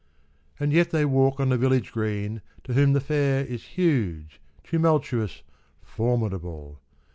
[0.55, 5.43] x\nd yet they walk on the village green to whom The fair is huge, tumultuous,
[5.83, 6.79] formidable.